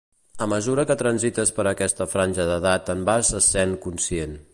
[0.43, 4.35] A mesura que transites per aquesta franja d’edat en vas essent conscient.